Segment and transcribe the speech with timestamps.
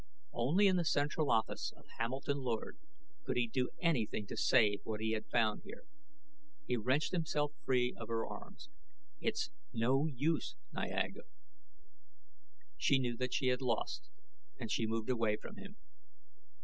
[0.33, 2.79] Only in the central office of Hamilton Lord
[3.23, 5.83] could he do anything to save what he had found here.
[6.65, 8.67] He wrenched himself free of her arms.
[9.19, 11.21] "It's no use, Niaga."
[12.79, 14.09] She knew that she had lost,
[14.59, 15.75] and she moved away from him.